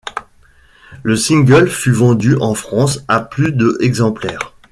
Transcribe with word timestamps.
Le 1.03 1.15
single 1.15 1.69
fut 1.69 1.91
vendu 1.91 2.35
en 2.37 2.55
France 2.55 3.05
à 3.07 3.19
plus 3.19 3.51
de 3.51 3.77
exemplaires. 3.81 4.55